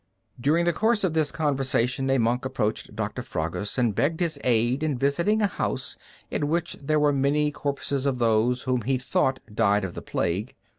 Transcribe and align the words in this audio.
During 0.39 0.65
the 0.65 0.73
course 0.73 1.03
of 1.03 1.13
this 1.13 1.31
conversation 1.31 2.09
a 2.09 2.17
monk 2.17 2.43
approached 2.43 2.95
Doctor 2.95 3.21
Fragus 3.21 3.77
and 3.77 3.93
begged 3.93 4.19
his 4.19 4.39
aid 4.43 4.81
in 4.81 4.97
visiting 4.97 5.43
a 5.43 5.45
house, 5.45 5.95
in 6.31 6.47
which 6.47 6.73
there 6.81 6.99
were 6.99 7.13
many 7.13 7.51
corpses 7.51 8.07
of 8.07 8.17
those 8.17 8.63
whom 8.63 8.81
he 8.81 8.97
thought 8.97 9.41
died 9.53 9.83
of 9.85 9.93
the 9.93 10.01
plague. 10.01 10.55